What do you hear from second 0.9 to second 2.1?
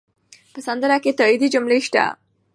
کې تاکېدي جملې شته.